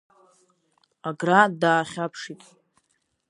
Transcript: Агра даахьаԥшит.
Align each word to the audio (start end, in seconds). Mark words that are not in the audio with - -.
Агра 1.09 1.41
даахьаԥшит. 1.61 2.41